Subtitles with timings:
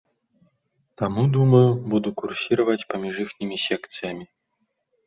[1.01, 4.25] Таму, думаю, буду курсіраваць паміж іхнімі секцыямі.